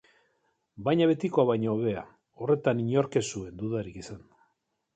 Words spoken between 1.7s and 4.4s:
hobea, horretan inork ez zuen dudarik izan.